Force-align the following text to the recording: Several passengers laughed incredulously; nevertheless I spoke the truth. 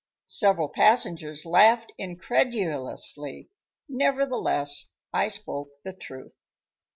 Several 0.25 0.67
passengers 0.67 1.45
laughed 1.45 1.93
incredulously; 1.99 3.51
nevertheless 3.87 4.87
I 5.13 5.27
spoke 5.27 5.69
the 5.83 5.93
truth. 5.93 6.33